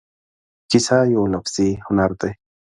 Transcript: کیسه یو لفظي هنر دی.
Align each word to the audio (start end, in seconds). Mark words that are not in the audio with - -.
کیسه 0.69 0.97
یو 1.13 1.23
لفظي 1.33 1.69
هنر 1.85 2.11
دی. 2.19 2.31